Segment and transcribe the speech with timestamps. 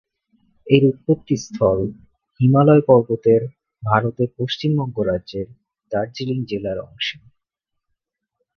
[0.67, 1.79] এর উৎপত্তিস্থল
[2.39, 3.41] হিমালয় পর্বতের
[3.83, 5.47] ভারতের পশ্চিমবঙ্গ রাজ্যের
[5.91, 7.17] দার্জিলিং জেলার অংশে।